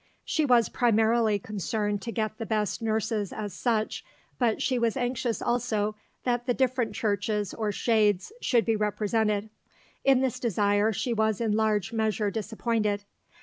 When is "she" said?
0.25-0.45, 4.59-4.79, 10.91-11.13